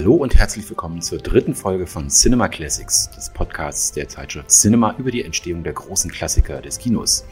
[0.00, 4.94] Hallo und herzlich willkommen zur dritten Folge von Cinema Classics, des Podcasts der Zeitschrift Cinema
[4.96, 7.26] über die Entstehung der großen Klassiker des Kinos.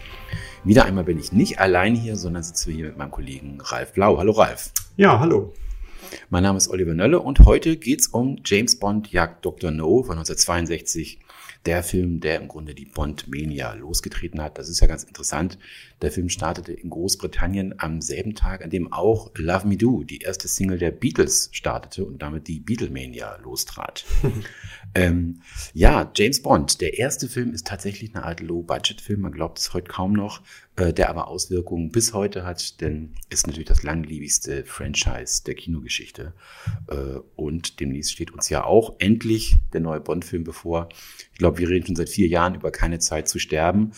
[0.64, 4.18] Wieder einmal bin ich nicht allein hier, sondern sitze hier mit meinem Kollegen Ralf Blau.
[4.18, 4.73] Hallo Ralf.
[4.98, 5.54] Ja, hallo.
[6.28, 9.70] Mein Name ist Oliver Nölle und heute geht's um James Bond Jagd Dr.
[9.70, 11.20] No von 1962
[11.66, 14.58] der Film, der im Grunde die Bond-Mania losgetreten hat.
[14.58, 15.58] Das ist ja ganz interessant.
[16.00, 20.18] Der Film startete in Großbritannien am selben Tag, an dem auch Love Me Do, die
[20.18, 24.04] erste Single der Beatles, startete und damit die Beatlemania lostrat.
[24.95, 25.42] ähm,
[25.74, 29.20] ja, James Bond, der erste Film ist tatsächlich eine Art Low-Budget-Film.
[29.20, 30.42] Man glaubt es heute kaum noch,
[30.77, 36.32] äh, der aber Auswirkungen bis heute hat, denn ist natürlich das langlebigste Franchise der Kinogeschichte.
[36.88, 40.88] Äh, und demnächst steht uns ja auch endlich der neue Bond-Film bevor.
[41.32, 43.93] Ich glaube, wir reden schon seit vier Jahren über keine Zeit zu sterben.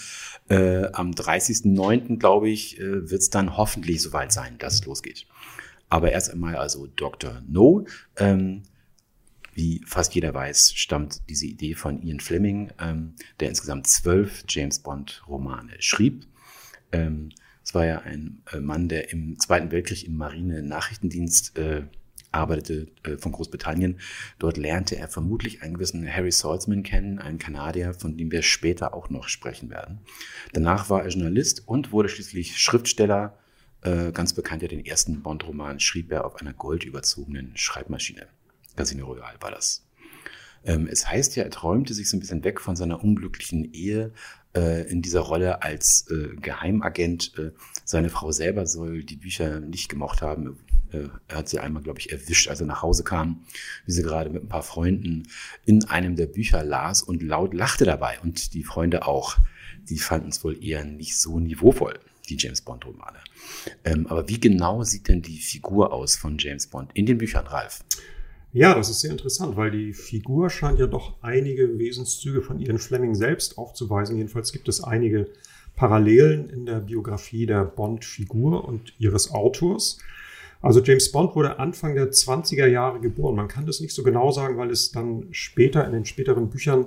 [0.48, 5.26] Äh, am 30.09., glaube ich, äh, wird es dann hoffentlich soweit sein, dass es losgeht.
[5.88, 7.42] Aber erst einmal also Dr.
[7.48, 7.84] No.
[8.16, 8.62] Ähm,
[9.60, 14.78] wie fast jeder weiß, stammt diese Idee von Ian Fleming, ähm, der insgesamt zwölf James
[14.78, 16.26] Bond-Romane schrieb.
[16.92, 17.28] Ähm,
[17.62, 21.82] es war ja ein äh, Mann, der im Zweiten Weltkrieg im Marine-Nachrichtendienst äh,
[22.32, 24.00] arbeitete äh, von Großbritannien.
[24.38, 28.94] Dort lernte er vermutlich einen gewissen Harry Saltzman kennen, einen Kanadier, von dem wir später
[28.94, 29.98] auch noch sprechen werden.
[30.54, 33.38] Danach war er Journalist und wurde schließlich Schriftsteller.
[33.82, 38.26] Äh, ganz bekannt ja den ersten Bond-Roman schrieb er auf einer goldüberzogenen Schreibmaschine.
[38.76, 39.84] Casino Royale war das.
[40.64, 44.12] Ähm, es heißt ja, er träumte sich so ein bisschen weg von seiner unglücklichen Ehe
[44.54, 47.32] äh, in dieser Rolle als äh, Geheimagent.
[47.38, 47.52] Äh,
[47.84, 50.58] seine Frau selber soll die Bücher nicht gemocht haben.
[50.92, 53.44] Äh, er hat sie einmal, glaube ich, erwischt, als er nach Hause kam,
[53.86, 55.28] wie sie gerade mit ein paar Freunden
[55.64, 58.18] in einem der Bücher las und laut lachte dabei.
[58.22, 59.36] Und die Freunde auch.
[59.88, 61.98] Die fanden es wohl eher nicht so niveauvoll,
[62.28, 63.18] die James Bond-Romane.
[63.82, 67.46] Ähm, aber wie genau sieht denn die Figur aus von James Bond in den Büchern,
[67.46, 67.82] Ralf?
[68.52, 72.78] Ja, das ist sehr interessant, weil die Figur scheint ja doch einige Wesenszüge von Ian
[72.78, 74.16] Fleming selbst aufzuweisen.
[74.16, 75.28] Jedenfalls gibt es einige
[75.76, 79.98] Parallelen in der Biografie der Bond-Figur und ihres Autors.
[80.60, 83.36] Also James Bond wurde Anfang der 20er Jahre geboren.
[83.36, 86.86] Man kann das nicht so genau sagen, weil es dann später in den späteren Büchern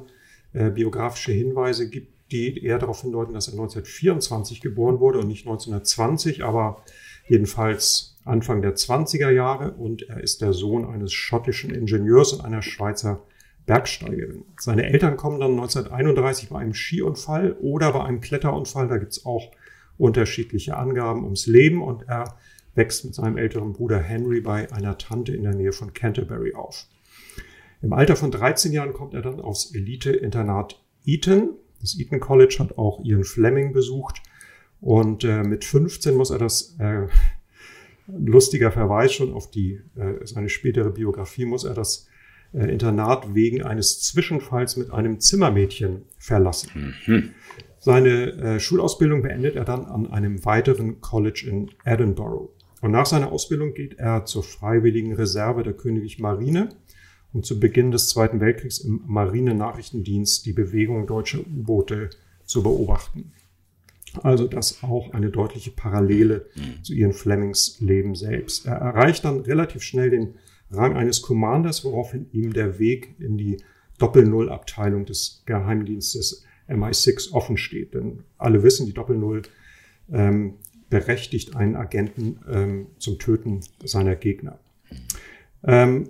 [0.52, 5.48] äh, biografische Hinweise gibt, die eher darauf hindeuten, dass er 1924 geboren wurde und nicht
[5.48, 6.84] 1920, aber
[7.28, 12.62] jedenfalls Anfang der 20er Jahre und er ist der Sohn eines schottischen Ingenieurs und einer
[12.62, 13.24] Schweizer
[13.66, 14.46] Bergsteigerin.
[14.60, 19.26] Seine Eltern kommen dann 1931 bei einem Skiunfall oder bei einem Kletterunfall, da gibt es
[19.26, 19.52] auch
[19.98, 22.36] unterschiedliche Angaben ums Leben und er
[22.76, 26.88] wächst mit seinem älteren Bruder Henry bei einer Tante in der Nähe von Canterbury auf.
[27.82, 31.50] Im Alter von 13 Jahren kommt er dann aufs Elite-Internat Eton.
[31.82, 34.22] Das Eton College hat auch Ian Fleming besucht.
[34.80, 37.08] Und äh, mit 15 muss er das, äh,
[38.18, 42.08] lustiger Verweis schon auf die, äh, seine spätere Biografie, muss er das
[42.54, 46.96] äh, Internat wegen eines Zwischenfalls mit einem Zimmermädchen verlassen.
[47.06, 47.32] Mhm.
[47.80, 52.50] Seine äh, Schulausbildung beendet er dann an einem weiteren College in Edinburgh.
[52.82, 56.70] Und nach seiner Ausbildung geht er zur Freiwilligen Reserve der Königlichen Marine,
[57.34, 62.10] um zu Beginn des Zweiten Weltkriegs im Marinenachrichtendienst die Bewegung deutscher U-Boote
[62.46, 63.32] zu beobachten.
[64.22, 66.48] Also das auch eine deutliche Parallele
[66.84, 68.66] zu Ian Flemings Leben selbst.
[68.66, 70.36] Er erreicht dann relativ schnell den
[70.72, 73.58] Rang eines Commanders, woraufhin ihm der Weg in die
[74.00, 77.94] Doppel-Null-Abteilung des Geheimdienstes MI6 offen steht.
[77.94, 79.44] Denn alle wissen, die Doppel-Null
[80.12, 80.56] ähm,
[80.90, 84.60] berechtigt einen Agenten ähm, zum Töten seiner Gegner.
[85.64, 86.10] Ähm,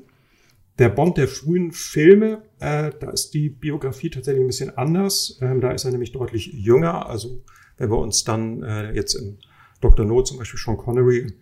[0.80, 5.38] der Bond der frühen Filme, äh, da ist die Biografie tatsächlich ein bisschen anders.
[5.42, 7.08] Ähm, da ist er nämlich deutlich jünger.
[7.08, 7.44] Also
[7.84, 9.38] wenn wir uns dann äh, jetzt in
[9.82, 10.06] Dr.
[10.06, 11.34] No zum Beispiel Sean Connery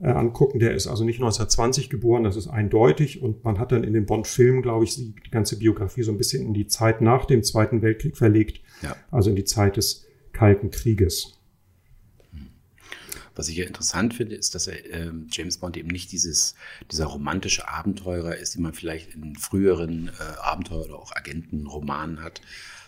[0.00, 3.22] äh, angucken, der ist also nicht 1920 geboren, das ist eindeutig.
[3.22, 6.46] Und man hat dann in den Bond-Filmen, glaube ich, die ganze Biografie so ein bisschen
[6.46, 8.62] in die Zeit nach dem Zweiten Weltkrieg verlegt.
[8.82, 8.96] Ja.
[9.10, 11.39] Also in die Zeit des Kalten Krieges.
[13.40, 16.54] Was ich ja interessant finde, ist, dass er äh, James Bond eben nicht dieses,
[16.92, 22.42] dieser romantische Abenteurer ist, den man vielleicht in früheren äh, Abenteuer- oder auch Agentenromanen hat,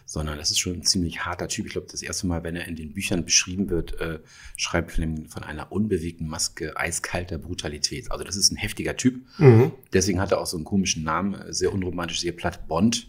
[0.05, 1.65] sondern das ist schon ein ziemlich harter Typ.
[1.65, 4.19] Ich glaube, das erste Mal, wenn er in den Büchern beschrieben wird, äh,
[4.59, 8.13] schreibt Fleming von einer unbewegten Maske eiskalter Brutalität.
[8.13, 9.23] Also das ist ein heftiger Typ.
[9.39, 9.73] Mhm.
[9.95, 13.09] Deswegen hat er auch so einen komischen Namen, sehr unromantisch, sehr platt Bond.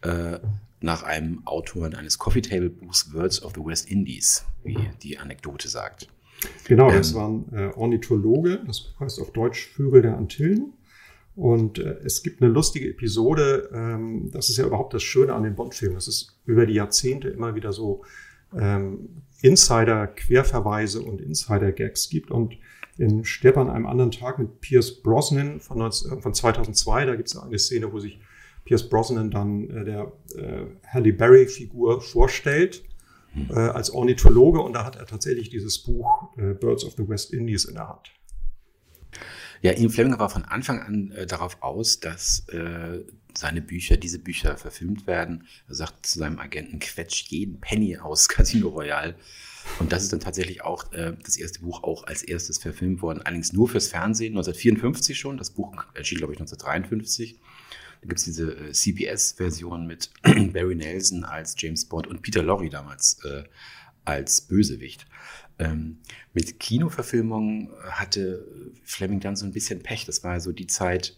[0.00, 0.40] Äh,
[0.80, 5.68] nach einem Autoren eines Coffee Table Buchs Words of the West Indies, wie die Anekdote
[5.68, 6.08] sagt.
[6.64, 10.74] Genau, das ähm, war ein äh, Ornithologe, das heißt auf Deutsch Vögel der Antillen.
[11.36, 15.42] Und äh, es gibt eine lustige Episode, ähm, das ist ja überhaupt das Schöne an
[15.42, 18.04] den Bond-Filmen, dass es über die Jahrzehnte immer wieder so
[18.56, 22.30] ähm, Insider-Querverweise und Insider-Gags gibt.
[22.30, 22.56] Und
[22.96, 27.28] in Stirb an einem anderen Tag mit Pierce Brosnan von, 19, von 2002, da gibt
[27.28, 28.20] es eine Szene, wo sich
[28.64, 32.84] Pierce Brosnan dann äh, der äh, Halle Berry-Figur vorstellt.
[33.50, 37.32] Äh, als Ornithologe und da hat er tatsächlich dieses Buch äh, Birds of the West
[37.32, 38.10] Indies in der Hand.
[39.62, 43.00] Ja, Ian Fleming war von Anfang an äh, darauf aus, dass äh,
[43.36, 45.46] seine Bücher, diese Bücher verfilmt werden.
[45.68, 49.14] Er sagt zu seinem Agenten, quetsch jeden Penny aus Casino Royale.
[49.78, 53.22] Und das ist dann tatsächlich auch äh, das erste Buch auch als erstes verfilmt worden,
[53.22, 55.38] allerdings nur fürs Fernsehen, 1954 schon.
[55.38, 57.40] Das Buch erschien, glaube ich, 1953.
[58.04, 60.10] Da gibt es diese äh, CBS-Version mit
[60.52, 63.44] Barry Nelson als James Bond und Peter Lorre damals äh,
[64.04, 65.06] als Bösewicht.
[65.58, 66.00] Ähm,
[66.34, 68.46] mit Kinoverfilmungen hatte
[68.82, 70.04] Fleming dann so ein bisschen Pech.
[70.04, 71.16] Das war so die Zeit,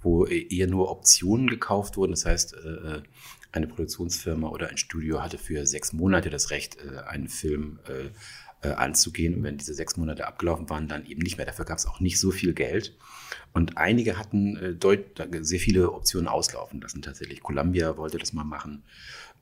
[0.00, 2.12] wo eher nur Optionen gekauft wurden.
[2.12, 3.02] Das heißt, äh, äh,
[3.50, 7.80] eine Produktionsfirma oder ein Studio hatte für sechs Monate das Recht, äh, einen Film
[8.62, 9.34] anzugehen.
[9.34, 11.46] Und wenn diese sechs Monate abgelaufen waren, dann eben nicht mehr.
[11.46, 12.96] Dafür gab es auch nicht so viel Geld.
[13.52, 14.78] Und einige hatten
[15.40, 17.02] sehr viele Optionen auslaufen lassen.
[17.02, 18.82] Tatsächlich Columbia wollte das mal machen.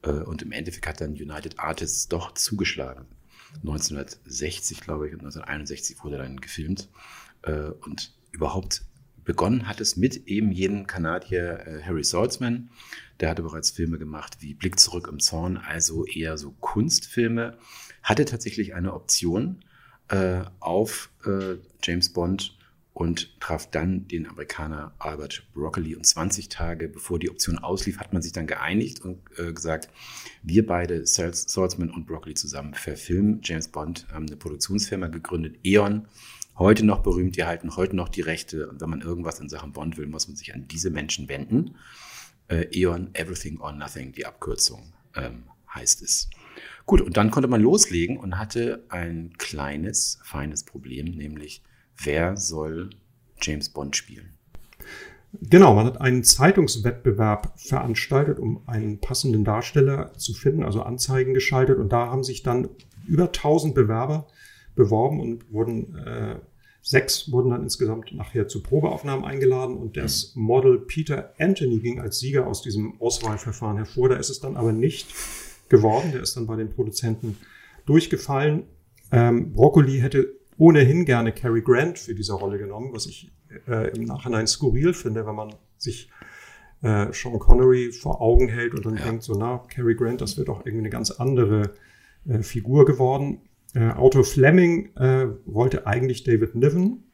[0.02, 3.06] Und im Endeffekt hat dann United Artists doch zugeschlagen.
[3.56, 6.88] 1960, glaube ich, und 1961 wurde dann gefilmt.
[7.42, 8.82] Und überhaupt
[9.26, 12.70] begonnen hat es mit eben jenem Kanadier äh, Harry Saltzman.
[13.20, 17.58] Der hatte bereits Filme gemacht wie Blick zurück im Zorn, also eher so Kunstfilme.
[18.06, 19.64] Hatte tatsächlich eine Option
[20.08, 22.56] äh, auf äh, James Bond
[22.92, 25.96] und traf dann den Amerikaner Albert Broccoli.
[25.96, 29.88] Und 20 Tage bevor die Option auslief, hat man sich dann geeinigt und äh, gesagt,
[30.44, 36.06] wir beide, Saltzman und Broccoli zusammen, verfilmen James Bond, haben eine Produktionsfirma gegründet, E.ON
[36.56, 38.68] heute noch berühmt, die halten heute noch die Rechte.
[38.68, 41.74] Und wenn man irgendwas in Sachen Bond will, muss man sich an diese Menschen wenden.
[42.46, 45.42] Äh, E.ON Everything or Nothing, die Abkürzung ähm,
[45.74, 46.30] heißt es.
[46.84, 51.62] Gut, und dann konnte man loslegen und hatte ein kleines, feines Problem, nämlich
[52.02, 52.90] wer soll
[53.40, 54.30] James Bond spielen?
[55.42, 61.78] Genau, man hat einen Zeitungswettbewerb veranstaltet, um einen passenden Darsteller zu finden, also Anzeigen geschaltet.
[61.78, 62.68] Und da haben sich dann
[63.06, 64.28] über 1000 Bewerber
[64.74, 66.36] beworben und wurden äh,
[66.86, 72.20] sechs wurden dann insgesamt nachher zu Probeaufnahmen eingeladen und das Model Peter Anthony ging als
[72.20, 74.08] Sieger aus diesem Auswahlverfahren hervor.
[74.08, 75.12] Da ist es dann aber nicht
[75.68, 76.12] geworden.
[76.12, 77.36] Der ist dann bei den Produzenten
[77.86, 78.64] durchgefallen.
[79.12, 83.30] Ähm, Broccoli hätte ohnehin gerne Cary Grant für diese Rolle genommen, was ich
[83.68, 86.10] äh, im Nachhinein skurril finde, wenn man sich
[86.82, 89.04] äh, Sean Connery vor Augen hält und dann ja.
[89.04, 91.74] denkt so, na, Cary Grant, das wird doch irgendwie eine ganz andere
[92.28, 93.40] äh, Figur geworden.
[93.74, 97.04] Äh, Autor Fleming äh, wollte eigentlich David Niven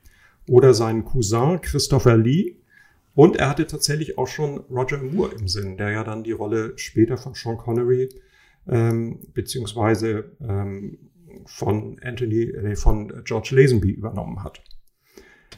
[0.48, 2.56] oder seinen Cousin Christopher Lee.
[3.14, 6.72] Und er hatte tatsächlich auch schon Roger Moore im Sinn, der ja dann die Rolle
[6.76, 8.08] später von Sean Connery
[8.68, 10.98] ähm, beziehungsweise ähm,
[11.46, 14.62] von Anthony, äh, von George Lazenby übernommen hat.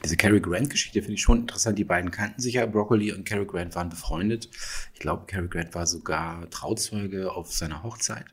[0.03, 1.79] Diese Cary Grant-Geschichte finde ich schon interessant.
[1.79, 2.67] Die beiden kannten sich ja.
[2.67, 4.51] Broccoli und Cary Grant waren befreundet.
[4.93, 8.27] Ich glaube, Cary Grant war sogar Trauzeuge auf seiner Hochzeit.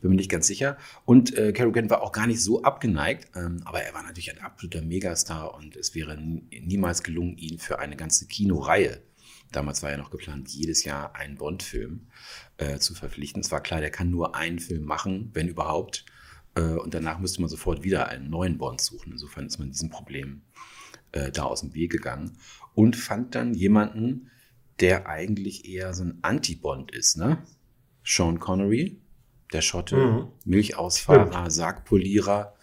[0.00, 0.76] Bin mir nicht ganz sicher.
[1.04, 4.30] Und äh, Cary Grant war auch gar nicht so abgeneigt, ähm, aber er war natürlich
[4.30, 9.02] ein absoluter Megastar und es wäre niemals gelungen, ihn für eine ganze Kinoreihe,
[9.52, 12.06] damals war ja noch geplant, jedes Jahr einen Bond-Film
[12.58, 13.40] äh, zu verpflichten.
[13.40, 16.04] Es war klar, der kann nur einen Film machen, wenn überhaupt.
[16.54, 19.12] Äh, und danach müsste man sofort wieder einen neuen Bond suchen.
[19.12, 20.42] Insofern ist man diesem Problem
[21.12, 22.36] äh, da aus dem Weg gegangen
[22.74, 24.30] und fand dann jemanden,
[24.80, 27.42] der eigentlich eher so ein Anti-Bond ist, ne?
[28.02, 28.98] Sean Connery,
[29.52, 30.28] der Schotte, mhm.
[30.44, 31.50] Milchausfahrer.
[31.50, 32.54] Sargpolierer.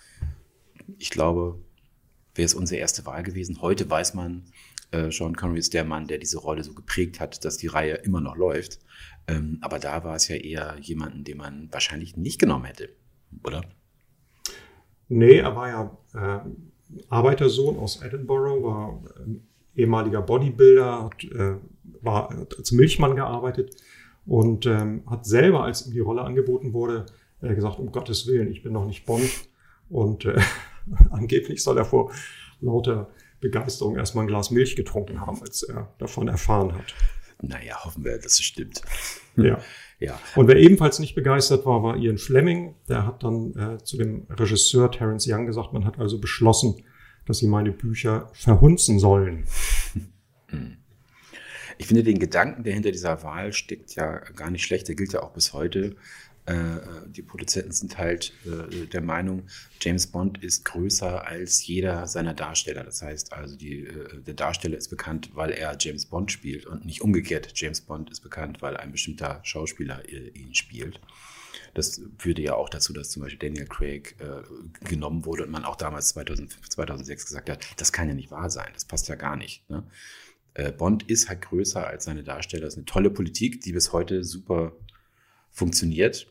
[0.97, 1.59] Ich glaube,
[2.33, 3.61] wäre es unsere erste Wahl gewesen.
[3.61, 4.45] Heute weiß man,
[4.91, 7.95] äh, Sean Connery ist der Mann, der diese Rolle so geprägt hat, dass die Reihe
[7.95, 8.79] immer noch läuft.
[9.27, 12.89] Ähm, aber da war es ja eher jemanden, den man wahrscheinlich nicht genommen hätte,
[13.43, 13.63] oder?
[15.09, 21.55] Nee, er war ja äh, Arbeitersohn aus Edinburgh, war äh, ehemaliger Bodybuilder, hat, äh,
[22.01, 23.75] war, hat als Milchmann gearbeitet
[24.25, 27.05] und ähm, hat selber, als ihm die Rolle angeboten wurde,
[27.41, 29.29] äh, gesagt, um Gottes Willen, ich bin noch nicht Bond.
[29.89, 30.39] Und äh,
[31.11, 32.11] angeblich soll er vor
[32.61, 36.93] lauter Begeisterung erstmal ein Glas Milch getrunken haben, als er davon erfahren hat.
[37.41, 38.81] Naja, hoffen wir, dass es stimmt.
[39.35, 39.59] Ja.
[39.99, 40.19] ja.
[40.35, 42.75] Und wer ebenfalls nicht begeistert war, war Ian Fleming.
[42.89, 46.83] Der hat dann äh, zu dem Regisseur Terence Young gesagt, man hat also beschlossen,
[47.25, 49.45] dass sie meine Bücher verhunzen sollen.
[51.77, 54.87] Ich finde den Gedanken, der hinter dieser Wahl steckt, ja gar nicht schlecht.
[54.87, 55.95] Der gilt ja auch bis heute.
[56.47, 59.43] Äh, die Produzenten sind halt äh, der Meinung,
[59.81, 62.85] James Bond ist größer als jeder seiner Darsteller.
[62.85, 66.85] Das heißt also, die, äh, der Darsteller ist bekannt, weil er James Bond spielt und
[66.85, 67.51] nicht umgekehrt.
[67.55, 71.01] James Bond ist bekannt, weil ein bestimmter Schauspieler ihn spielt.
[71.73, 75.65] Das führte ja auch dazu, dass zum Beispiel Daniel Craig äh, genommen wurde und man
[75.65, 79.15] auch damals 2005, 2006 gesagt hat, das kann ja nicht wahr sein, das passt ja
[79.15, 79.69] gar nicht.
[79.69, 79.83] Ne?
[80.77, 82.63] Bond ist halt größer als seine Darsteller.
[82.63, 84.71] Das ist eine tolle Politik, die bis heute super
[85.51, 86.27] funktioniert.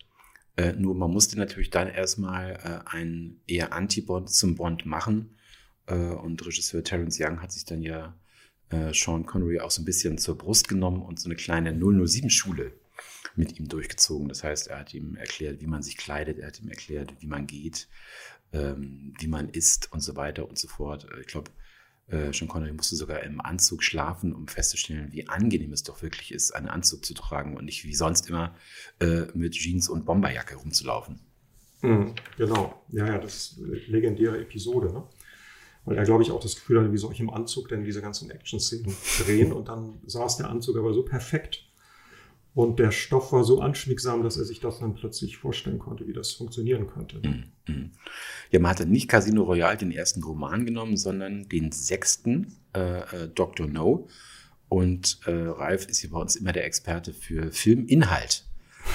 [0.56, 2.52] Äh, nur man musste natürlich dann erstmal
[2.86, 5.36] äh, einen eher Anti-Bond zum Bond machen.
[5.86, 8.14] Äh, und Regisseur Terence Young hat sich dann ja
[8.70, 12.72] äh, Sean Connery auch so ein bisschen zur Brust genommen und so eine kleine 007-Schule
[13.36, 14.28] mit ihm durchgezogen.
[14.28, 17.26] Das heißt, er hat ihm erklärt, wie man sich kleidet, er hat ihm erklärt, wie
[17.26, 17.88] man geht,
[18.52, 21.06] ähm, wie man isst und so weiter und so fort.
[21.12, 21.50] Äh, ich glaube,
[22.08, 26.32] äh, Sean Connery musste sogar im Anzug schlafen, um festzustellen, wie angenehm es doch wirklich
[26.32, 28.54] ist, einen Anzug zu tragen und nicht wie sonst immer
[29.00, 31.20] äh, mit Jeans und Bomberjacke rumzulaufen.
[31.82, 35.02] Mhm, genau, ja, ja, das ist eine legendäre Episode, ne?
[35.84, 38.02] Weil er, glaube ich, auch das Gefühl hatte, wie soll ich im Anzug denn diese
[38.02, 39.52] ganzen Action-Szenen drehen?
[39.54, 41.65] Und dann saß der Anzug aber so perfekt
[42.56, 46.14] und der Stoff war so anschmiegsam, dass er sich das dann plötzlich vorstellen konnte, wie
[46.14, 47.20] das funktionieren könnte.
[47.68, 47.90] Mhm.
[48.50, 53.28] Ja, man hatte nicht Casino Royale den ersten Roman genommen, sondern den sechsten, äh, äh,
[53.28, 53.66] Dr.
[53.66, 54.08] No.
[54.70, 58.46] Und äh, Ralf ist hier bei uns immer der Experte für Filminhalt.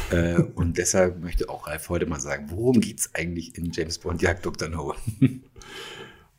[0.10, 4.00] äh, und deshalb möchte auch Ralf heute mal sagen, worum geht es eigentlich in James
[4.00, 4.70] Bond Jagd Dr.
[4.70, 4.96] No?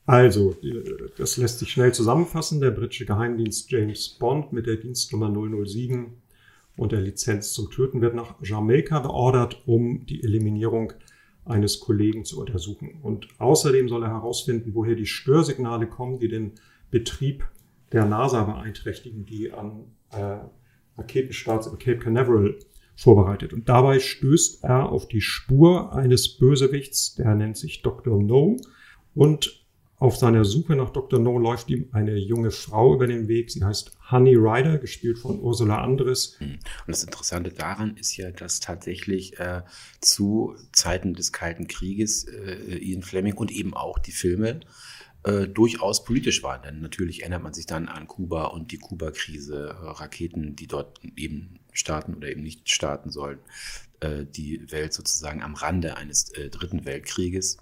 [0.05, 0.57] Also,
[1.17, 2.61] das lässt sich schnell zusammenfassen.
[2.61, 5.31] Der britische Geheimdienst James Bond mit der Dienstnummer
[5.65, 6.22] 007
[6.77, 10.93] und der Lizenz zum Töten wird nach Jamaika beordert, um die Eliminierung
[11.45, 13.01] eines Kollegen zu untersuchen.
[13.03, 16.53] Und außerdem soll er herausfinden, woher die Störsignale kommen, die den
[16.91, 17.45] Betrieb
[17.91, 20.39] der NASA beeinträchtigen, die an äh,
[20.97, 22.59] Raketenstarts im Cape Canaveral
[22.95, 23.53] vorbereitet.
[23.53, 28.23] Und dabei stößt er auf die Spur eines Bösewichts, der nennt sich Dr.
[28.23, 28.57] No
[29.15, 29.62] und
[30.03, 31.21] auf seiner Suche nach Dr.
[31.21, 33.53] No läuft ihm eine junge Frau über den Weg.
[33.53, 36.35] Sie heißt Honey Rider, gespielt von Ursula Andres.
[36.41, 36.55] Hm.
[36.55, 39.63] Und das Interessante daran ist ja, dass tatsächlich äh,
[40.01, 44.59] zu Zeiten des Kalten Krieges äh, Ian Fleming und eben auch die Filme
[45.23, 46.63] äh, durchaus politisch waren.
[46.63, 50.99] Denn natürlich erinnert man sich dann an Kuba und die Kuba-Krise, äh, Raketen, die dort
[51.15, 53.45] eben starten oder eben nicht starten sollten,
[54.01, 57.59] äh, die Welt sozusagen am Rande eines äh, dritten Weltkrieges.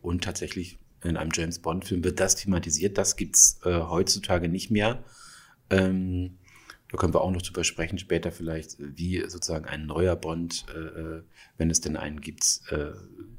[0.00, 2.98] und tatsächlich in einem James Bond-Film wird das thematisiert.
[2.98, 5.04] Das gibt es äh, heutzutage nicht mehr.
[5.70, 6.38] Ähm,
[6.94, 10.78] da können wir auch noch drüber sprechen, später vielleicht, wie sozusagen ein neuer Bond, äh,
[10.78, 11.22] äh,
[11.58, 12.92] wenn es denn einen gibt, äh,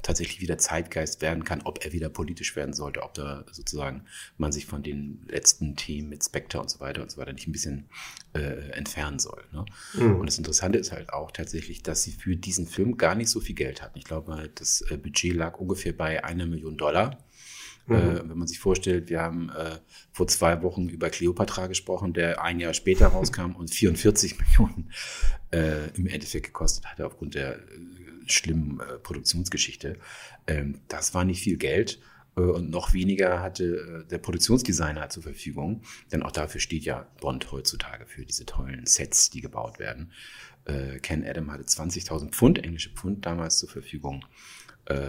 [0.04, 4.04] tatsächlich wieder Zeitgeist werden kann, ob er wieder politisch werden sollte, ob da sozusagen
[4.38, 7.48] man sich von den letzten Themen mit Spectre und so weiter und so weiter nicht
[7.48, 7.86] ein bisschen
[8.34, 9.46] äh, entfernen soll.
[9.54, 9.64] Ne?
[9.94, 10.18] Mhm.
[10.18, 13.40] Und das Interessante ist halt auch tatsächlich, dass sie für diesen Film gar nicht so
[13.40, 13.98] viel Geld hatten.
[13.98, 17.24] Ich glaube, das äh, Budget lag ungefähr bei einer Million Dollar.
[17.88, 17.96] Mhm.
[17.96, 19.80] Äh, wenn man sich vorstellt, wir haben äh,
[20.12, 24.92] vor zwei Wochen über Cleopatra gesprochen, der ein Jahr später rauskam und 44 Millionen
[25.52, 27.62] äh, im Endeffekt gekostet hatte aufgrund der äh,
[28.26, 29.98] schlimmen äh, Produktionsgeschichte.
[30.48, 32.00] Ähm, das war nicht viel Geld
[32.36, 38.06] und noch weniger hatte der Produktionsdesigner zur Verfügung, denn auch dafür steht ja Bond heutzutage
[38.08, 40.12] für diese tollen Sets, die gebaut werden.
[41.02, 44.26] Ken Adam hatte 20.000 Pfund, englische Pfund damals zur Verfügung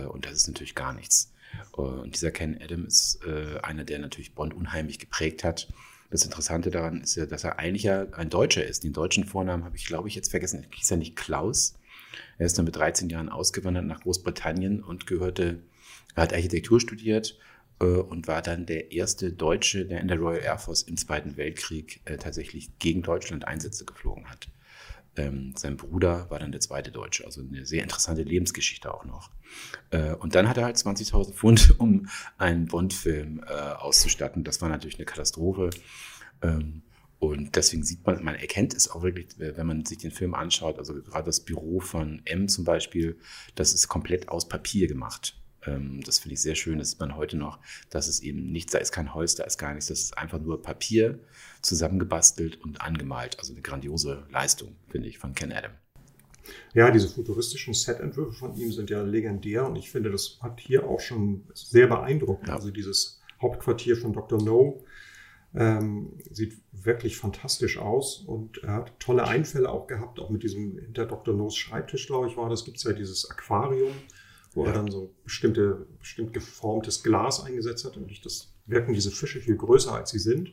[0.09, 1.33] und das ist natürlich gar nichts.
[1.76, 5.68] Äh, und dieser Ken Adam ist äh, einer, der natürlich Bond unheimlich geprägt hat.
[6.10, 8.84] Das Interessante daran ist ja, dass er eigentlich ja ein Deutscher ist.
[8.84, 10.62] Den deutschen Vornamen habe ich, glaube ich, jetzt vergessen.
[10.62, 11.74] Er hieß ja nicht Klaus.
[12.38, 15.62] Er ist dann mit 13 Jahren ausgewandert nach Großbritannien und gehörte,
[16.14, 17.38] hat Architektur studiert
[17.80, 21.36] äh, und war dann der erste Deutsche, der in der Royal Air Force im Zweiten
[21.36, 24.48] Weltkrieg äh, tatsächlich gegen Deutschland Einsätze geflogen hat.
[25.16, 29.30] Ähm, sein Bruder war dann der zweite Deutsche, also eine sehr interessante Lebensgeschichte auch noch.
[29.90, 32.08] Äh, und dann hat er halt 20.000 Pfund, um
[32.38, 34.44] einen Bond-Film äh, auszustatten.
[34.44, 35.70] Das war natürlich eine Katastrophe.
[36.42, 36.82] Ähm,
[37.18, 40.78] und deswegen sieht man, man erkennt es auch wirklich, wenn man sich den Film anschaut,
[40.78, 43.18] also gerade das Büro von M zum Beispiel,
[43.54, 45.35] das ist komplett aus Papier gemacht.
[45.66, 46.78] Ähm, das finde ich sehr schön.
[46.78, 47.58] Das sieht man heute noch,
[47.90, 49.88] dass es eben nicht, da ist kein Holz, da ist gar nichts.
[49.88, 51.18] Das ist einfach nur Papier
[51.62, 53.38] zusammengebastelt und angemalt.
[53.38, 55.73] Also eine grandiose Leistung, finde ich, von Ken Adam.
[56.75, 60.87] Ja, diese futuristischen Set-Entwürfe von ihm sind ja legendär und ich finde, das hat hier
[60.87, 62.46] auch schon sehr beeindruckt.
[62.49, 62.54] Ja.
[62.54, 64.40] Also dieses Hauptquartier von Dr.
[64.42, 64.85] No
[65.54, 70.78] ähm, sieht wirklich fantastisch aus und er hat tolle Einfälle auch gehabt, auch mit diesem
[70.78, 71.35] hinter Dr.
[71.35, 73.94] No's Schreibtisch, glaube ich, war das, gibt es ja dieses Aquarium
[74.56, 74.70] wo ja.
[74.70, 77.96] er dann so bestimmte, bestimmt geformtes Glas eingesetzt hat.
[77.96, 80.52] Und durch das wirken diese Fische viel größer, als sie sind.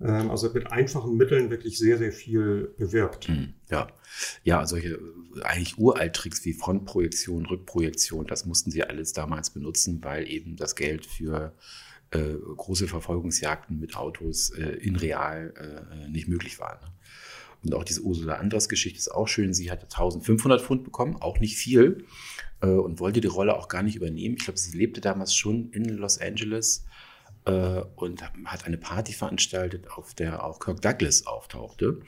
[0.00, 3.26] Ähm, also mit einfachen Mitteln wirklich sehr, sehr viel bewirkt.
[3.26, 3.88] Hm, ja,
[4.44, 5.00] ja, solche
[5.42, 11.04] eigentlich Uralt-Tricks wie Frontprojektion, Rückprojektion, das mussten sie alles damals benutzen, weil eben das Geld
[11.04, 11.52] für
[12.10, 16.78] äh, große Verfolgungsjagden mit Autos äh, in real äh, nicht möglich waren.
[16.80, 16.92] Ne?
[17.64, 19.54] Und auch diese Ursula Andras Geschichte ist auch schön.
[19.54, 22.04] Sie hatte 1500 Pfund bekommen, auch nicht viel,
[22.60, 24.36] äh, und wollte die Rolle auch gar nicht übernehmen.
[24.38, 26.84] Ich glaube, sie lebte damals schon in Los Angeles
[27.46, 32.00] äh, und hat eine Party veranstaltet, auf der auch Kirk Douglas auftauchte.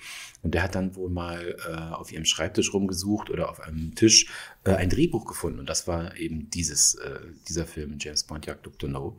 [0.43, 4.27] Und der hat dann wohl mal äh, auf ihrem Schreibtisch rumgesucht oder auf einem Tisch
[4.65, 5.59] äh, ein Drehbuch gefunden.
[5.59, 8.89] Und das war eben dieses, äh, dieser Film, James Bond Jagd Dr.
[8.89, 9.19] No.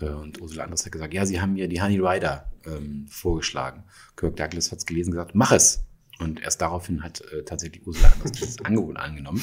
[0.00, 3.84] Äh, und Ursula Andres hat gesagt, ja, sie haben mir die Honey Rider ähm, vorgeschlagen.
[4.16, 5.84] Kirk Douglas hat es gelesen und gesagt, mach es.
[6.18, 9.42] Und erst daraufhin hat äh, tatsächlich Ursula Andres dieses Angebot angenommen.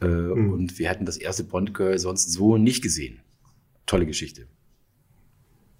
[0.00, 0.52] Äh, mhm.
[0.52, 3.20] Und wir hatten das erste Bond-Girl sonst so nicht gesehen.
[3.86, 4.48] Tolle Geschichte.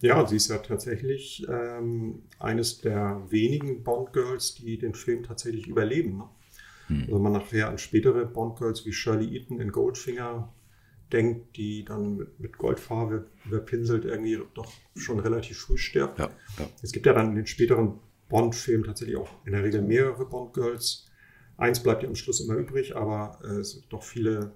[0.01, 6.19] Ja, sie ist ja tatsächlich ähm, eines der wenigen Bond-Girls, die den Film tatsächlich überleben.
[6.19, 6.29] Ne?
[6.89, 7.03] Hm.
[7.03, 10.53] Also man nachher an spätere Bond-Girls wie Shirley Eaton in Goldfinger
[11.13, 16.19] denkt, die dann mit, Goldfarbe überpinselt irgendwie doch schon relativ früh stirbt.
[16.19, 16.69] Ja, ja.
[16.83, 21.07] Es gibt ja dann in den späteren Bond-Filmen tatsächlich auch in der Regel mehrere Bond-Girls.
[21.57, 24.53] Eins bleibt ja am Schluss immer übrig, aber äh, es sind doch viele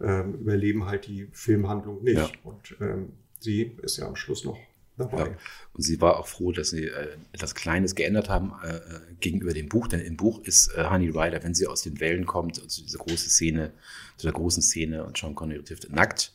[0.00, 2.16] ähm, überleben halt die Filmhandlung nicht.
[2.16, 2.30] Ja.
[2.44, 4.58] Und ähm, sie ist ja am Schluss noch
[4.98, 5.30] dabei.
[5.30, 5.36] Ja.
[5.72, 8.80] Und sie war auch froh, dass sie äh, etwas Kleines geändert haben äh, äh,
[9.20, 12.26] gegenüber dem Buch, denn im Buch ist äh, Honey Rider, wenn sie aus den Wellen
[12.26, 13.72] kommt, also diese große Szene,
[14.16, 16.32] zu der großen Szene und Sean Connery trifft nackt.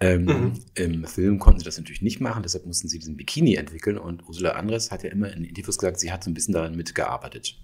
[0.00, 0.52] Ähm, mhm.
[0.74, 4.26] Im Film konnten sie das natürlich nicht machen, deshalb mussten sie diesen Bikini entwickeln und
[4.26, 7.56] Ursula Andres hat ja immer in Interviews gesagt, sie hat so ein bisschen daran mitgearbeitet,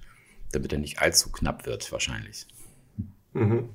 [0.52, 2.46] damit er nicht allzu knapp wird, wahrscheinlich.
[3.32, 3.70] Mhm.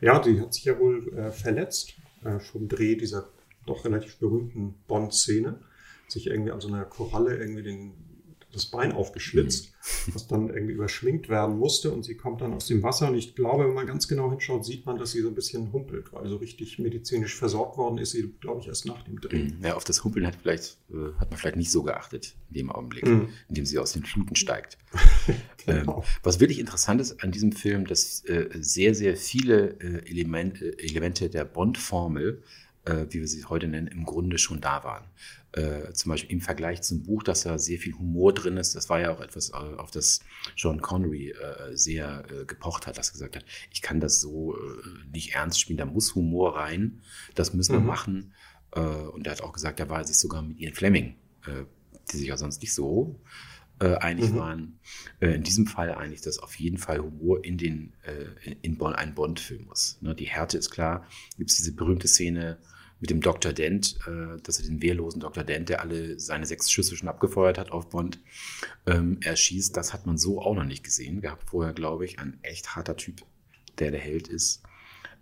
[0.00, 1.94] Ja, die hat sich ja wohl äh, verletzt
[2.24, 3.28] äh, vom Dreh dieser
[3.68, 5.60] doch relativ berühmten Bond-Szene,
[6.08, 7.92] sich irgendwie an so einer Koralle irgendwie den,
[8.52, 9.72] das Bein aufgeschlitzt,
[10.06, 10.14] mhm.
[10.14, 13.34] was dann irgendwie überschminkt werden musste und sie kommt dann aus dem Wasser und ich
[13.34, 16.26] glaube, wenn man ganz genau hinschaut, sieht man, dass sie so ein bisschen humpelt, weil
[16.28, 19.44] so richtig medizinisch versorgt worden ist sie, glaube ich, erst nach dem Dreh.
[19.44, 19.58] Mhm.
[19.62, 22.72] Ja, auf das Humpeln hat, vielleicht, äh, hat man vielleicht nicht so geachtet in dem
[22.72, 23.28] Augenblick, mhm.
[23.48, 24.78] in dem sie aus den Fluten steigt.
[25.66, 25.98] genau.
[25.98, 30.78] ähm, was wirklich interessant ist an diesem Film, dass äh, sehr, sehr viele äh, Elemente,
[30.78, 32.42] Elemente der Bond-Formel
[32.88, 35.04] äh, wie wir sie heute nennen, im Grunde schon da waren.
[35.52, 38.74] Äh, zum Beispiel im Vergleich zum Buch, dass da sehr viel Humor drin ist.
[38.74, 40.20] Das war ja auch etwas, äh, auf das
[40.56, 44.56] John Connery äh, sehr äh, gepocht hat, dass er gesagt hat, ich kann das so
[44.56, 44.60] äh,
[45.12, 47.00] nicht ernst spielen, da muss Humor rein,
[47.34, 47.86] das müssen wir mhm.
[47.86, 48.32] machen.
[48.70, 51.14] und er hat auch gesagt, er war sich sogar mit Ian Fleming,
[52.12, 53.18] die sich ja sonst nicht so
[53.80, 54.36] äh, einig mhm.
[54.36, 54.78] waren,
[55.20, 58.94] äh, in diesem Fall einig, dass auf jeden Fall Humor in den äh, in Bonn
[58.94, 59.98] einen Bond-Film muss.
[60.00, 61.06] Ne, die Härte ist klar.
[61.36, 62.58] Gibt es diese berühmte Szene,
[63.00, 63.52] mit dem Dr.
[63.52, 65.44] Dent, äh, dass er den wehrlosen Dr.
[65.44, 68.20] Dent, der alle seine sechs Schüsse schon abgefeuert hat auf Bond,
[68.86, 69.76] ähm, erschießt.
[69.76, 72.18] Das hat man so auch noch nicht gesehen gehabt vorher, glaube ich.
[72.18, 73.22] Ein echt harter Typ,
[73.78, 74.62] der der Held ist.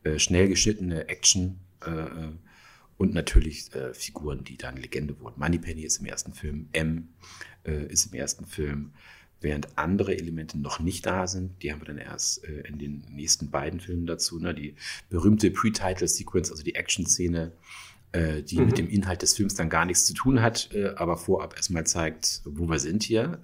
[0.04, 2.32] Äh, schnell geschnittene Action äh, äh
[2.98, 5.38] und natürlich äh, Figuren, die dann Legende wurden.
[5.38, 7.08] Moneypenny ist im ersten Film, M
[7.66, 8.92] äh, ist im ersten Film
[9.40, 11.62] während andere Elemente noch nicht da sind.
[11.62, 14.38] Die haben wir dann erst äh, in den nächsten beiden Filmen dazu.
[14.38, 14.54] Ne?
[14.54, 14.74] Die
[15.10, 17.52] berühmte Pre-Title-Sequence, also die Action-Szene,
[18.12, 18.66] äh, die mhm.
[18.66, 21.86] mit dem Inhalt des Films dann gar nichts zu tun hat, äh, aber vorab erstmal
[21.86, 23.40] zeigt, wo wir sind hier.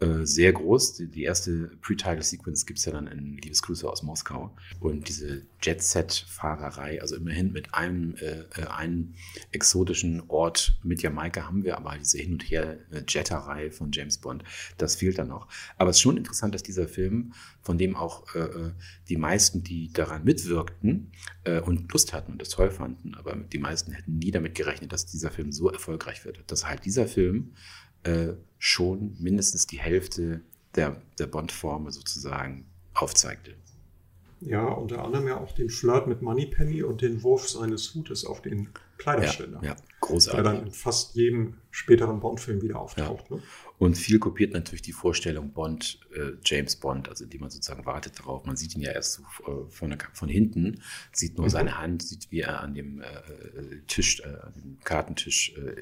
[0.00, 0.94] Äh, äh, sehr groß.
[0.94, 4.54] Die, die erste Pre-Title-Sequence gibt es ja dann in Liebesgrüße aus Moskau.
[4.80, 9.14] Und diese Jet-Set-Fahrerei, also immerhin mit einem, äh, äh, einem
[9.52, 14.44] exotischen Ort mit Jamaika haben wir aber diese Hin- und Her-Jetterei von James Bond.
[14.78, 15.48] Das fehlt dann noch.
[15.78, 17.32] Aber es ist schon interessant, dass dieser Film,
[17.62, 18.72] von dem auch äh, äh
[19.08, 21.12] die meisten, die daran mitwirkten
[21.44, 24.92] äh, und Lust hatten und das toll fanden, aber die meisten hätten nie damit gerechnet,
[24.92, 26.42] dass dieser Film so erfolgreich wird.
[26.50, 27.54] Dass halt dieser Film
[28.06, 30.40] äh, schon mindestens die Hälfte
[30.74, 33.54] der, der Bondformel sozusagen aufzeigte.
[34.40, 38.42] Ja, unter anderem ja auch den Flirt mit Moneypenny und den Wurf seines Hutes auf
[38.42, 39.60] den Kleiderständer.
[39.62, 40.42] Ja, ja großartig.
[40.42, 43.30] Der dann in fast jedem späteren Bond-Film wieder auftaucht.
[43.30, 43.36] Ja.
[43.36, 43.42] Ne?
[43.78, 48.18] Und viel kopiert natürlich die Vorstellung Bond, äh, James Bond, also die man sozusagen wartet
[48.18, 48.44] darauf.
[48.44, 51.50] Man sieht ihn ja erst so, äh, von, von, hinten, sieht nur mhm.
[51.50, 53.06] seine Hand, sieht, wie er an dem äh,
[53.86, 55.76] Tisch, äh, an dem Kartentisch äh,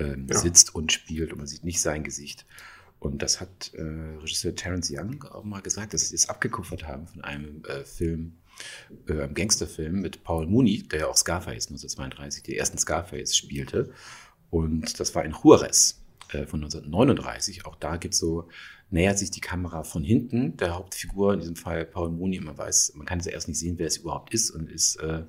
[0.00, 0.38] ähm, ja.
[0.38, 2.46] sitzt und spielt und man sieht nicht sein Gesicht.
[2.98, 7.06] Und das hat äh, Regisseur Terence Young auch mal gesagt, dass sie es abgekupfert haben
[7.06, 8.38] von einem äh, Film,
[9.08, 13.92] äh, einem Gangsterfilm mit Paul Mooney, der ja auch Scarface 1932, die ersten Scarface spielte.
[14.50, 17.64] Und das war in Juarez äh, von 1939.
[17.64, 18.48] Auch da gibt es so,
[18.90, 22.40] nähert sich die Kamera von hinten der Hauptfigur, in diesem Fall Paul Mooney.
[22.40, 25.22] Man weiß, man kann es erst nicht sehen, wer es überhaupt ist und ist äh,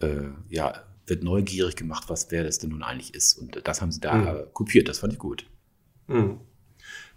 [0.00, 3.34] äh, ja wird neugierig gemacht, was wer das denn nun eigentlich ist.
[3.34, 4.52] Und das haben sie da mhm.
[4.52, 5.46] kopiert, das fand ich gut.
[6.08, 6.40] Mhm.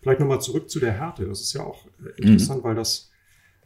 [0.02, 1.26] Vielleicht nochmal zurück zu der Härte.
[1.26, 1.86] Das ist ja auch
[2.18, 2.68] interessant, mhm.
[2.68, 3.12] weil das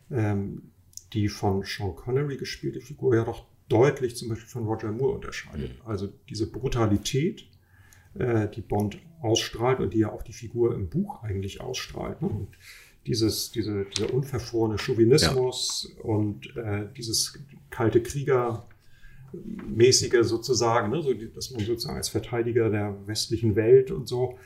[0.10, 0.72] ähm,
[1.14, 5.80] die von Sean Connery gespielte Figur ja doch deutlich zum Beispiel von Roger Moore unterscheidet.
[5.80, 5.88] Mhm.
[5.88, 7.48] Also diese Brutalität,
[8.16, 12.22] äh, die Bond ausstrahlt und die ja auch die Figur im Buch eigentlich ausstrahlt.
[12.22, 12.30] Ne?
[12.30, 12.50] Und
[13.06, 16.04] dieses, diese, dieser unverfrorene Chauvinismus ja.
[16.04, 18.68] und äh, dieses kalte Krieger
[19.67, 24.38] mäßige sozusagen, ne, so, dass man sozusagen als Verteidiger der westlichen Welt und so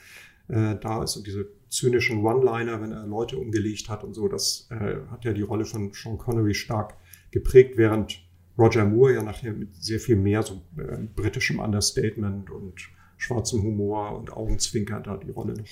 [0.48, 4.68] äh, da ist und diese zynischen One-Liner, wenn er Leute umgelegt hat und so, das
[4.72, 6.96] äh, hat ja die Rolle von Sean Connery stark
[7.32, 8.22] geprägt, während
[8.58, 14.18] Roger Moore ja nachher mit sehr viel mehr so äh, britischem Understatement und schwarzem Humor
[14.18, 15.68] und Augenzwinkern da die Rolle noch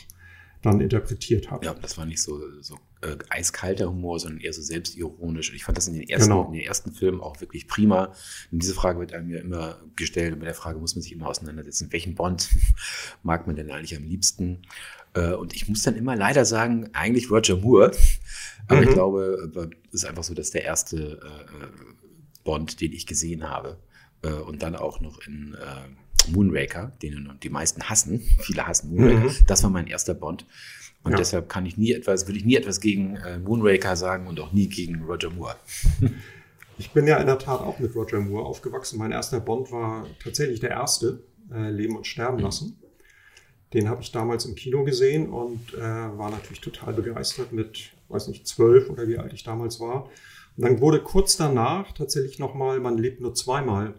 [0.65, 1.63] dann interpretiert hat.
[1.63, 5.49] Ja, das war nicht so, so äh, eiskalter Humor, sondern eher so selbstironisch.
[5.49, 6.47] Und ich fand das in den ersten, genau.
[6.47, 8.13] in den ersten Filmen auch wirklich prima.
[8.51, 10.33] Und diese Frage wird einem ja immer gestellt.
[10.33, 12.49] Und mit der Frage muss man sich immer auseinandersetzen, welchen Bond
[13.23, 14.63] mag man denn eigentlich am liebsten?
[15.13, 17.91] Äh, und ich muss dann immer leider sagen, eigentlich Roger Moore.
[18.67, 18.87] Aber mhm.
[18.87, 21.65] ich glaube, es ist einfach so, dass der erste äh,
[22.43, 23.77] Bond, den ich gesehen habe,
[24.21, 28.19] äh, und dann auch noch in äh, Moonraker, den die meisten hassen.
[28.41, 29.29] Viele hassen Moonraker.
[29.29, 29.45] Mhm.
[29.47, 30.45] Das war mein erster Bond.
[31.03, 31.17] Und ja.
[31.17, 34.51] deshalb kann ich nie etwas, würde ich nie etwas gegen äh, Moonraker sagen und auch
[34.51, 35.55] nie gegen Roger Moore.
[36.79, 38.97] ich bin ja in der Tat auch mit Roger Moore aufgewachsen.
[38.97, 42.43] Mein erster Bond war tatsächlich der erste, äh, Leben und Sterben mhm.
[42.43, 42.79] lassen.
[43.73, 48.27] Den habe ich damals im Kino gesehen und äh, war natürlich total begeistert mit, weiß
[48.29, 50.09] nicht, zwölf oder wie alt ich damals war.
[50.57, 53.93] Und dann wurde kurz danach tatsächlich nochmal, man lebt nur zweimal,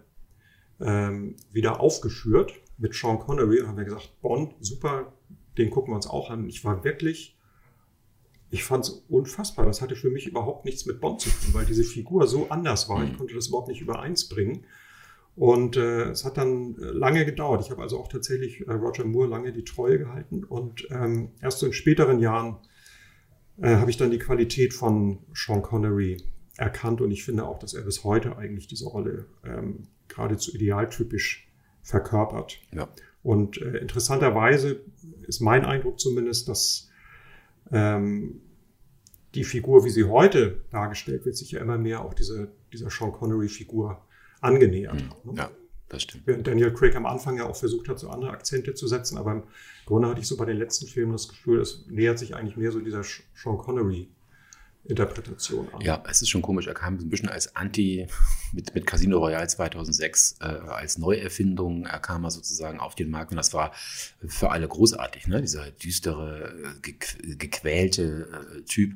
[0.81, 3.63] ähm, wieder aufgeführt mit Sean Connery.
[3.67, 5.13] Haben wir gesagt, Bond, super,
[5.59, 6.49] den gucken wir uns auch an.
[6.49, 7.37] Ich war wirklich,
[8.51, 9.67] ich fand es unfassbar.
[9.67, 12.89] Das hatte für mich überhaupt nichts mit Bond zu tun, weil diese Figur so anders
[12.89, 13.03] war.
[13.05, 13.17] Ich mhm.
[13.17, 14.65] konnte das überhaupt nicht übereins bringen.
[15.35, 17.61] Und äh, es hat dann lange gedauert.
[17.61, 20.45] Ich habe also auch tatsächlich äh, Roger Moore lange die Treue gehalten.
[20.45, 22.57] Und ähm, erst so in späteren Jahren
[23.61, 26.17] äh, habe ich dann die Qualität von Sean Connery
[26.57, 27.01] erkannt.
[27.01, 31.49] Und ich finde auch, dass er bis heute eigentlich diese Rolle ähm, geradezu idealtypisch
[31.83, 32.61] verkörpert.
[32.73, 32.89] Ja.
[33.23, 34.81] Und äh, interessanterweise
[35.27, 36.91] ist mein Eindruck zumindest, dass
[37.73, 38.41] ähm,
[39.35, 43.13] die Figur, wie sie heute dargestellt wird, sich ja immer mehr auch diese, dieser Sean
[43.13, 44.01] Connery-Figur
[44.41, 45.11] angenähert mhm.
[45.11, 45.25] hat.
[45.25, 45.33] Ne?
[45.37, 45.51] Ja,
[45.89, 46.27] das stimmt.
[46.27, 49.33] Während Daniel Craig am Anfang ja auch versucht hat, so andere Akzente zu setzen, aber
[49.33, 49.43] im
[49.85, 52.73] Grunde hatte ich so bei den letzten Filmen das Gefühl, es nähert sich eigentlich mehr
[52.73, 54.09] so dieser Sean Connery
[54.89, 55.81] Interpretation an.
[55.81, 56.67] Ja, es ist schon komisch.
[56.67, 58.07] Er kam ein bisschen als Anti
[58.53, 61.87] mit, mit Casino Royale 2006 äh, als Neuerfindung.
[61.87, 63.73] Er kam mal sozusagen auf den Markt und das war
[64.27, 65.27] für alle großartig.
[65.27, 65.41] Ne?
[65.41, 66.95] Dieser düstere, ge
[67.37, 68.95] gequälte äh, Typ.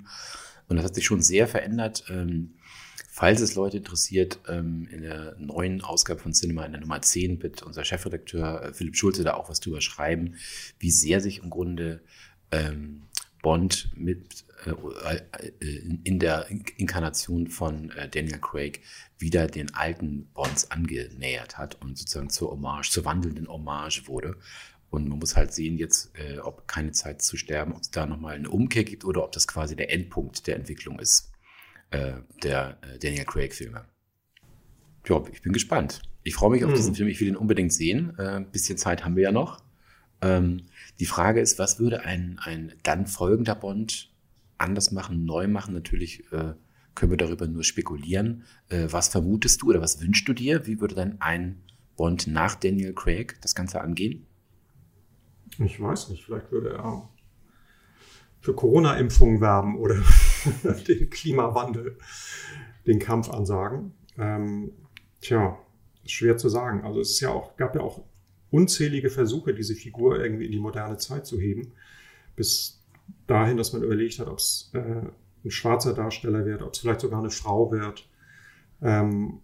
[0.69, 2.05] Und das hat sich schon sehr verändert.
[2.09, 2.55] Ähm,
[3.11, 7.43] falls es Leute interessiert, ähm, in der neuen Ausgabe von Cinema, in der Nummer 10,
[7.43, 10.37] wird unser Chefredakteur äh, Philipp Schulze da auch was drüber schreiben,
[10.79, 12.01] wie sehr sich im Grunde
[12.53, 13.03] ähm,
[13.43, 15.21] Bond mit äh,
[16.05, 18.81] in der Inkarnation von äh, Daniel Craig
[19.19, 24.37] wieder den alten Bonds angenähert hat und sozusagen zur Hommage, zur wandelnden Hommage wurde.
[24.91, 28.07] Und man muss halt sehen jetzt, äh, ob keine Zeit zu sterben, ob es da
[28.07, 31.29] nochmal eine Umkehr gibt oder ob das quasi der Endpunkt der Entwicklung ist,
[32.45, 33.85] der Daniel Craig-Filme.
[35.09, 36.03] Ja, ich bin gespannt.
[36.23, 36.77] Ich freue mich auf mhm.
[36.77, 37.09] diesen Film.
[37.09, 38.17] Ich will ihn unbedingt sehen.
[38.17, 39.61] Ein bisschen Zeit haben wir ja noch.
[40.23, 40.67] Ähm,
[41.01, 44.13] die Frage ist, was würde ein, ein dann folgender Bond
[44.59, 45.73] anders machen, neu machen.
[45.73, 46.55] Natürlich äh,
[46.95, 48.45] können wir darüber nur spekulieren.
[48.69, 50.67] Äh, was vermutest du oder was wünschst du dir?
[50.67, 51.63] Wie würde dann ein
[51.97, 54.27] Bond nach Daniel Craig das Ganze angehen?
[55.59, 57.09] Ich weiß nicht, vielleicht würde er
[58.41, 59.97] für Corona-Impfungen werben oder
[60.87, 61.99] den Klimawandel,
[62.87, 63.95] den Kampf ansagen.
[64.19, 64.73] Ähm,
[65.21, 65.59] tja,
[66.05, 66.85] schwer zu sagen.
[66.85, 68.05] Also es ist ja auch, gab ja auch
[68.51, 71.73] unzählige Versuche, diese Figur irgendwie in die moderne Zeit zu heben,
[72.37, 72.83] bis
[73.27, 75.03] dahin, dass man überlegt hat, ob es äh,
[75.45, 78.09] ein schwarzer Darsteller wird, ob es vielleicht sogar eine Frau wird.
[78.83, 79.41] Ähm,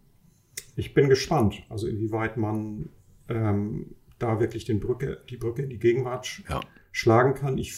[0.76, 2.90] ich bin gespannt, also inwieweit man
[3.28, 6.60] ähm, da wirklich den Brücke, die Brücke in die Gegenwart sch ja.
[6.92, 7.58] schlagen kann.
[7.58, 7.74] Ich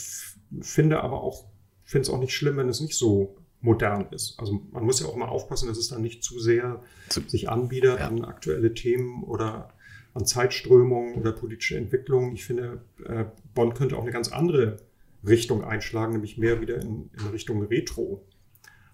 [0.60, 1.46] finde aber auch,
[1.84, 4.38] finde es auch nicht schlimm, wenn es nicht so modern ist.
[4.38, 6.82] Also man muss ja auch mal aufpassen, dass es dann nicht zu sehr
[7.26, 8.06] sich anbietet ja.
[8.06, 9.72] an aktuelle Themen oder
[10.18, 12.34] an Zeitströmungen oder politische Entwicklungen.
[12.34, 14.78] Ich finde, äh, Bonn könnte auch eine ganz andere
[15.26, 18.26] Richtung einschlagen, nämlich mehr wieder in, in Richtung Retro.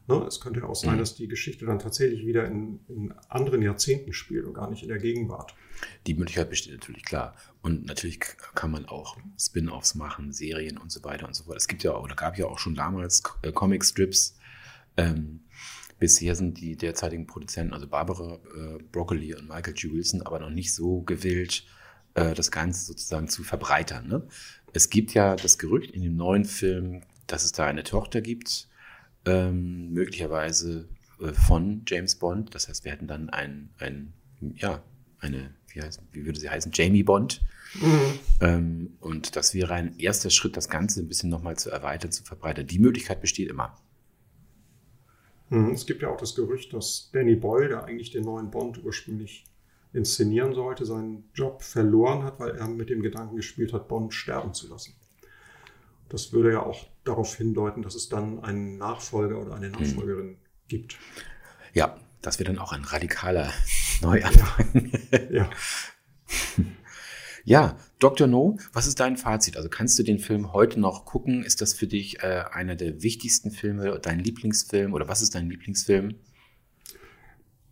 [0.06, 0.22] Ne?
[0.26, 0.98] Es könnte ja auch sein, mhm.
[0.98, 4.88] dass die Geschichte dann tatsächlich wieder in, in, anderen Jahrzehnten spielt und gar nicht in
[4.88, 5.54] der Gegenwart.
[6.06, 7.34] Die Möglichkeit besteht natürlich klar.
[7.62, 8.20] Und natürlich
[8.54, 11.56] kann man auch Spin-offs machen, Serien und so weiter und so fort.
[11.56, 14.36] Es gibt ja oder gab ja auch schon damals äh, Comic-Strips.
[14.96, 15.40] Ähm,
[16.04, 19.90] bisher sind die derzeitigen Produzenten, also Barbara äh, Broccoli und Michael G.
[19.90, 21.64] Wilson, aber noch nicht so gewillt,
[22.12, 24.06] äh, das Ganze sozusagen zu verbreitern.
[24.06, 24.22] Ne?
[24.74, 28.68] Es gibt ja das Gerücht in dem neuen Film, dass es da eine Tochter gibt,
[29.24, 30.90] ähm, möglicherweise
[31.22, 32.54] äh, von James Bond.
[32.54, 34.12] Das heißt, wir hätten dann ein, ein
[34.56, 34.82] ja,
[35.20, 37.40] eine, wie, heißt, wie würde sie heißen, Jamie Bond.
[37.80, 38.18] Mhm.
[38.42, 42.24] Ähm, und das wäre ein erster Schritt, das Ganze ein bisschen nochmal zu erweitern, zu
[42.24, 42.66] verbreitern.
[42.66, 43.74] Die Möglichkeit besteht immer.
[45.54, 45.72] Mhm.
[45.72, 49.44] Es gibt ja auch das Gerücht, dass Danny Boyle, der eigentlich den neuen Bond ursprünglich
[49.92, 54.52] inszenieren sollte, seinen Job verloren hat, weil er mit dem Gedanken gespielt hat, Bond sterben
[54.52, 54.94] zu lassen.
[56.08, 60.36] Das würde ja auch darauf hindeuten, dass es dann einen Nachfolger oder eine Nachfolgerin mhm.
[60.68, 60.98] gibt.
[61.72, 63.52] Ja, das wäre dann auch ein radikaler
[64.00, 64.90] Neuanfang.
[65.12, 65.18] Ja.
[65.30, 65.50] ja.
[67.44, 68.26] ja, Dr.
[68.26, 69.56] No, was ist dein Fazit?
[69.56, 71.42] Also kannst du den Film heute noch gucken?
[71.42, 75.48] Ist das für dich äh, einer der wichtigsten Filme, dein Lieblingsfilm oder was ist dein
[75.48, 76.14] Lieblingsfilm?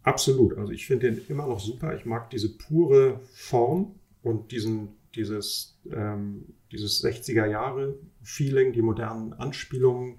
[0.03, 0.57] Absolut.
[0.57, 1.95] Also ich finde den immer noch super.
[1.95, 9.35] Ich mag diese pure Form und diesen, dieses, ähm, dieses 60er Jahre Feeling, die modernen
[9.35, 10.17] Anspielungen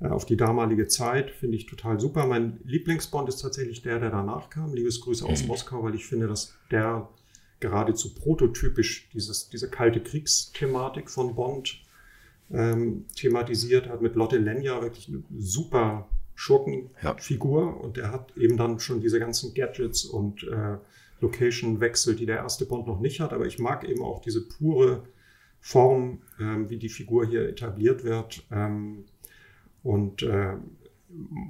[0.00, 2.26] äh, auf die damalige Zeit, finde ich total super.
[2.26, 4.72] Mein Lieblingsbond ist tatsächlich der, der danach kam.
[4.72, 5.48] Liebesgrüße aus mhm.
[5.48, 7.10] Moskau, weil ich finde, dass der
[7.60, 11.80] geradezu prototypisch dieses, diese kalte Kriegsthematik von Bond
[12.52, 17.68] ähm, thematisiert hat, mit Lotte Lenya wirklich eine super Schurkenfigur ja.
[17.68, 20.78] und der hat eben dann schon diese ganzen Gadgets und äh,
[21.20, 23.32] Location-Wechsel, die der erste Bond noch nicht hat.
[23.32, 25.04] Aber ich mag eben auch diese pure
[25.60, 28.44] Form, ähm, wie die Figur hier etabliert wird.
[28.50, 29.04] Ähm,
[29.82, 30.56] und äh,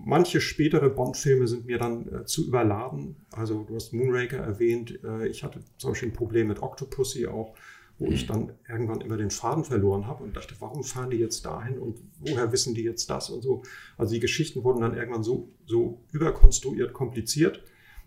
[0.04, 3.16] manche spätere Bond-Filme sind mir dann äh, zu überladen.
[3.30, 4.98] Also du hast Moonraker erwähnt.
[5.04, 7.54] Äh, ich hatte zum Beispiel ein Problem mit Octopussy auch,
[7.98, 8.28] wo ich mhm.
[8.28, 12.00] dann irgendwann immer den Faden verloren habe und dachte, warum fahren die jetzt dahin und
[12.20, 13.62] woher wissen die jetzt das und so.
[13.96, 17.62] Also die Geschichten wurden dann irgendwann so, so überkonstruiert, kompliziert.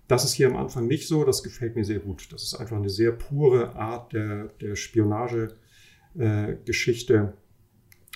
[0.08, 1.26] Das ist hier am Anfang nicht so.
[1.26, 2.32] Das gefällt mir sehr gut.
[2.32, 7.13] Das ist einfach eine sehr pure Art der, der Spionagegeschichte.
[7.13, 7.34] Äh,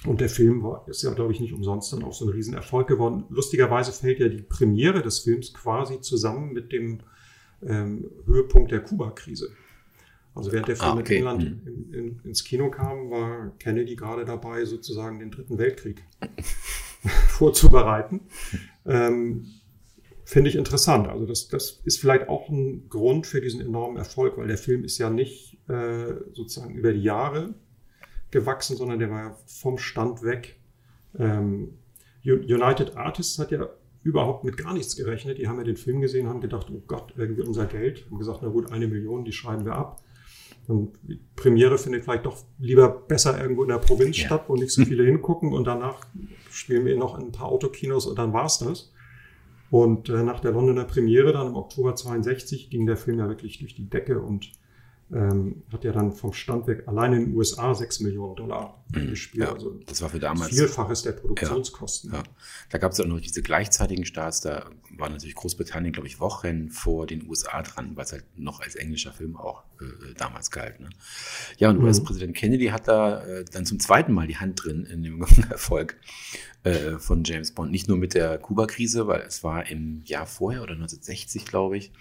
[0.06, 2.88] und der Film war, ist ja, glaube ich, nicht umsonst dann auch so ein Riesenerfolg
[2.88, 3.26] geworden.
[3.30, 7.02] Lustigerweise fällt ja die Premiere des Films quasi zusammen mit dem
[7.62, 9.50] ähm, Höhepunkt der Kuba-Krise.
[10.34, 11.18] Also während der Film ah, okay.
[11.18, 11.62] in England hm.
[11.68, 16.04] in, in, ins Kino kam, war Kennedy gerade dabei, sozusagen den Dritten Weltkrieg
[17.28, 18.22] vorzubereiten.
[18.86, 19.46] Ähm,
[20.24, 21.10] Finde ich interessant.
[21.10, 24.86] Also das, das ist vielleicht auch ein Grund für diesen enormen Erfolg, weil der Film
[24.86, 27.54] ist ja nicht äh, sozusagen über die Jahre
[28.32, 30.60] gewachsen, sondern der war ja vom Stand weg.
[31.18, 31.78] Ähm,
[32.24, 33.70] United Artists hat ja
[34.04, 35.38] überhaupt mit gar nichts gerechnet.
[35.38, 38.06] Die haben ja den Film gesehen, haben gedacht, oh Gott, irgendwie unser Geld.
[38.06, 40.02] Haben gesagt, na gut, eine Million, die schreiben wir ab.
[40.68, 44.28] Und die Premiere findet vielleicht doch lieber besser irgendwo in der Provinz ja.
[44.28, 45.54] statt, wo nicht so viele hingucken.
[45.54, 46.06] Und danach
[46.50, 48.94] spielen wir noch in ein paar Autokinos und dann war's das.
[49.70, 53.60] Und äh, nach der Londoner Premiere dann im Oktober 62 ging der Film ja wirklich
[53.60, 54.52] durch die Decke und
[55.14, 59.10] ähm, hat ja dann vom Stand weg allein in den USA 6 Millionen Dollar mhm.
[59.10, 59.46] gespielt.
[59.46, 60.50] Ja, also das war für damals.
[60.50, 62.12] Vielfaches der Produktionskosten.
[62.12, 62.24] Ja, ja.
[62.70, 64.42] Da gab es auch noch diese gleichzeitigen Starts.
[64.42, 68.62] Da war natürlich Großbritannien, glaube ich, Wochen vor den USA dran, weil es halt noch
[68.62, 70.80] als englischer Film auch äh, damals galt.
[70.80, 70.90] Ne?
[71.58, 71.86] Ja, und mhm.
[71.86, 75.98] US-Präsident Kennedy hat da äh, dann zum zweiten Mal die Hand drin in dem Erfolg
[76.64, 77.72] äh, von James Bond.
[77.72, 81.92] Nicht nur mit der Kuba-Krise, weil es war im Jahr vorher oder 1960, glaube ich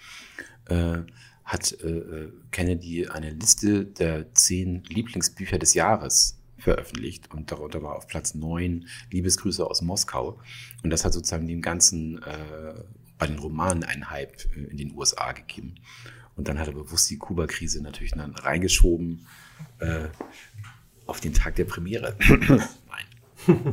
[0.65, 0.99] äh,
[1.43, 7.95] hat äh, äh, Kennedy eine Liste der zehn Lieblingsbücher des Jahres veröffentlicht und darunter war
[7.95, 10.39] auf Platz neun Liebesgrüße aus Moskau.
[10.83, 12.73] Und das hat sozusagen den ganzen, äh,
[13.17, 15.75] bei den Romanen einen Hype äh, in den USA gegeben.
[16.35, 19.27] Und dann hat er bewusst die Kuba-Krise natürlich dann reingeschoben
[19.79, 20.07] äh,
[21.05, 22.15] auf den Tag der Premiere.
[22.29, 23.63] Nein.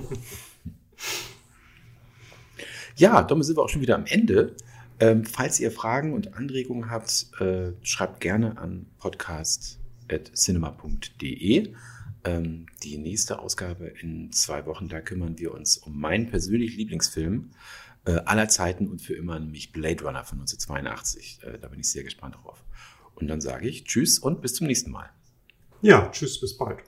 [2.96, 4.56] ja, damit sind wir auch schon wieder am Ende.
[5.00, 11.72] Ähm, falls ihr Fragen und Anregungen habt, äh, schreibt gerne an podcast.cinema.de.
[12.24, 17.52] Ähm, die nächste Ausgabe in zwei Wochen, da kümmern wir uns um meinen persönlichen Lieblingsfilm
[18.06, 21.38] äh, aller Zeiten und für immer, nämlich Blade Runner von 1982.
[21.42, 22.64] Äh, da bin ich sehr gespannt drauf.
[23.14, 25.08] Und dann sage ich Tschüss und bis zum nächsten Mal.
[25.80, 26.80] Ja, tschüss, bis bald.